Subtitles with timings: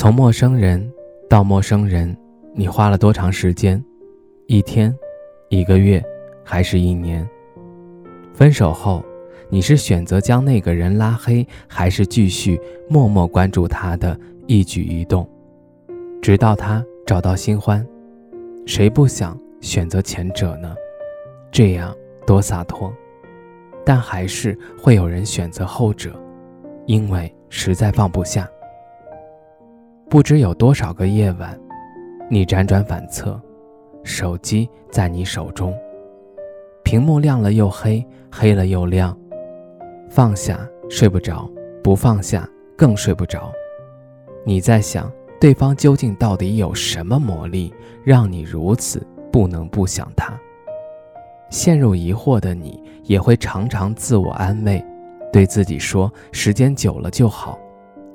[0.00, 0.90] 从陌生人
[1.28, 2.16] 到陌生人，
[2.54, 3.84] 你花了多长时间？
[4.46, 4.96] 一天、
[5.50, 6.02] 一个月，
[6.42, 7.28] 还是一年？
[8.32, 9.04] 分手后，
[9.50, 12.58] 你是选择将那个人拉黑，还是继续
[12.88, 15.28] 默默关注他的一举一动，
[16.22, 17.86] 直到他找到新欢？
[18.64, 20.74] 谁不想选择前者呢？
[21.52, 21.94] 这样
[22.26, 22.90] 多洒脱。
[23.84, 26.18] 但还是会有人选择后者，
[26.86, 28.48] 因为实在放不下。
[30.10, 31.56] 不知有多少个夜晚，
[32.28, 33.40] 你辗转反侧，
[34.02, 35.72] 手机在你手中，
[36.82, 39.16] 屏幕亮了又黑，黑了又亮，
[40.08, 41.48] 放下睡不着，
[41.80, 42.44] 不放下
[42.76, 43.52] 更睡不着。
[44.44, 45.08] 你在想，
[45.40, 47.72] 对方究竟到底有什么魔力，
[48.02, 50.36] 让你如此不能不想他？
[51.50, 54.84] 陷入疑惑的你，也会常常自我安慰，
[55.32, 57.56] 对自己说：“时间久了就好。”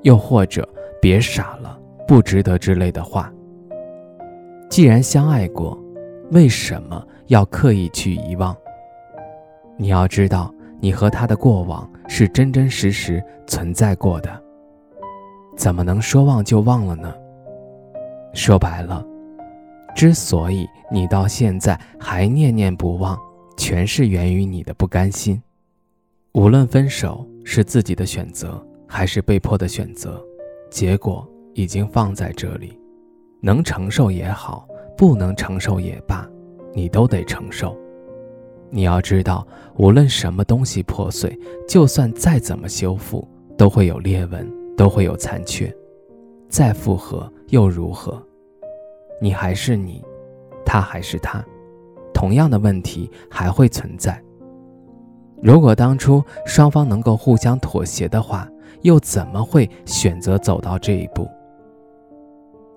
[0.04, 0.68] 又或者
[1.00, 3.32] “别傻了。”不值得之类的话。
[4.68, 5.78] 既然相爱过，
[6.32, 8.56] 为什么要刻意去遗忘？
[9.76, 14.42] 你要知道，你和他的过往是真真实实存在过的，
[15.56, 17.14] 怎么能说忘就忘了呢？
[18.34, 19.06] 说白了，
[19.94, 23.18] 之所以你到现在还念念不忘，
[23.56, 25.40] 全是源于你的不甘心。
[26.32, 30.22] 无论分手是自己的选择，还是被迫的选择，
[30.70, 31.26] 结果。
[31.56, 32.78] 已经放在这里，
[33.40, 36.28] 能承受也好，不能承受也罢，
[36.74, 37.74] 你都得承受。
[38.68, 39.46] 你要知道，
[39.76, 44.46] 无论什么东西破碎，就算再怎么修复，都会有裂纹，
[44.76, 45.74] 都会有残缺。
[46.46, 48.22] 再复合又如何？
[49.18, 50.04] 你还是你，
[50.62, 51.42] 他还是他，
[52.12, 54.22] 同样的问题还会存在。
[55.42, 58.46] 如果当初双方能够互相妥协的话，
[58.82, 61.26] 又怎么会选择走到这一步？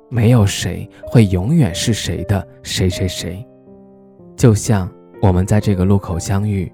[0.10, 3.46] 没有谁会永远是谁的谁谁谁，
[4.36, 6.72] 就像我们在这个路口相遇，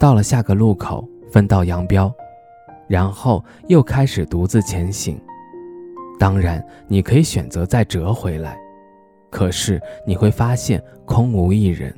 [0.00, 2.12] 到了下个路口分道扬镳，
[2.88, 5.16] 然后又开始独自前行。
[6.18, 8.58] 当然，你可以选择再折回来，
[9.30, 11.94] 可是你会发现空无一人，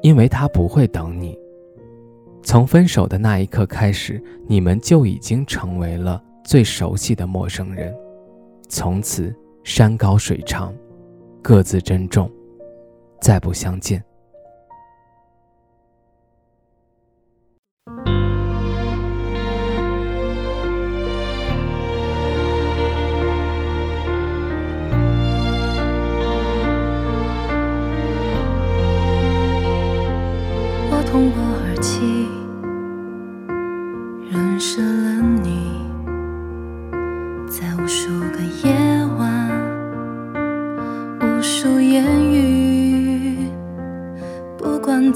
[0.00, 1.36] 因为他不会等你。
[2.40, 7.92] 从分手的那一刻开始，你们就已经成为了最熟悉的陌生人，
[8.68, 9.34] 从此。
[9.68, 10.74] 山高水长，
[11.42, 12.32] 各自珍重，
[13.20, 14.02] 再不相见。
[30.90, 32.26] 我通过耳机
[34.30, 35.37] 认识了你，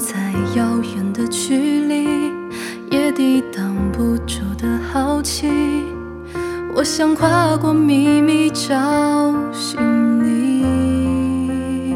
[0.03, 0.19] 在
[0.53, 2.29] 遥远的距离，
[2.91, 5.49] 也抵挡不住的好奇。
[6.75, 9.79] 我想跨过秘密找寻
[10.21, 11.95] 你，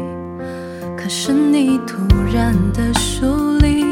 [0.96, 1.98] 可是你突
[2.32, 3.84] 然的疏离，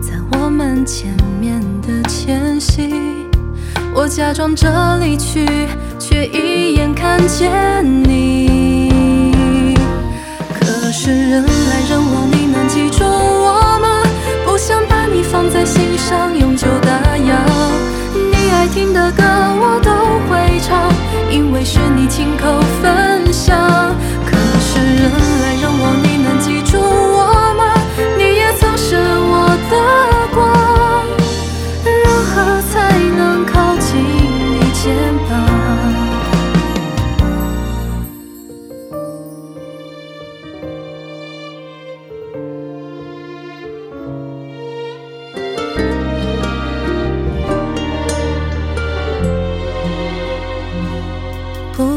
[0.00, 2.94] 在我们见面的前夕，
[3.92, 5.44] 我假装着离去，
[5.98, 8.53] 却一眼看见你。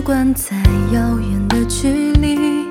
[0.08, 0.56] 不管再
[0.94, 2.66] 遥远的距离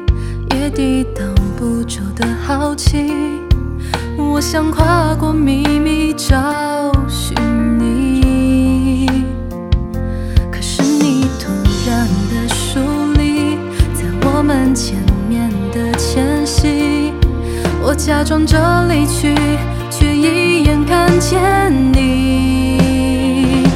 [0.55, 3.13] 也抵挡不住的好奇
[4.17, 7.37] 我想跨过秘密找寻
[7.79, 9.07] 你。
[10.51, 11.53] 可是你突
[11.87, 12.81] 然的疏
[13.19, 13.59] 离
[13.93, 14.97] 在我们见
[15.29, 17.13] 面的前夕
[17.83, 19.35] 我假装着离去
[19.91, 23.69] 却一眼看见你。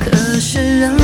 [0.00, 0.10] 可
[0.40, 0.97] 是人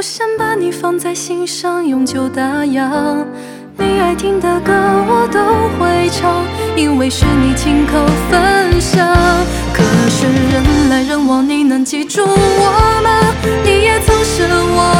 [0.00, 3.22] 我想把你放在心上，永久打烊。
[3.76, 5.38] 你爱听的歌我都
[5.76, 6.42] 会唱，
[6.74, 9.06] 因为是你亲口分享。
[9.74, 13.34] 可是人来人往，你能记住我吗？
[13.62, 14.99] 你也曾是我。